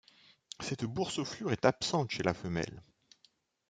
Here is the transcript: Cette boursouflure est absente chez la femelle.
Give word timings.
Cette 0.61 0.83
boursouflure 0.85 1.51
est 1.51 1.63
absente 1.63 2.09
chez 2.09 2.23
la 2.23 2.33
femelle. 2.33 2.81